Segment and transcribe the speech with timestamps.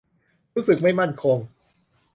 [0.55, 1.37] รู้สึกไม่มั่นคง